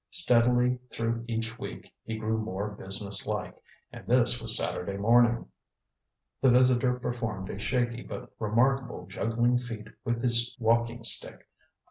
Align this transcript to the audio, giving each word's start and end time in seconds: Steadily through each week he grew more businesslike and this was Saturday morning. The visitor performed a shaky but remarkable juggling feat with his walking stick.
Steadily 0.09 0.79
through 0.91 1.23
each 1.27 1.59
week 1.59 1.93
he 2.05 2.17
grew 2.17 2.39
more 2.39 2.71
businesslike 2.71 3.53
and 3.91 4.07
this 4.07 4.41
was 4.41 4.57
Saturday 4.57 4.97
morning. 4.97 5.45
The 6.41 6.49
visitor 6.49 6.97
performed 6.99 7.51
a 7.51 7.59
shaky 7.59 8.01
but 8.01 8.31
remarkable 8.39 9.05
juggling 9.05 9.59
feat 9.59 9.89
with 10.03 10.23
his 10.23 10.57
walking 10.59 11.03
stick. 11.03 11.47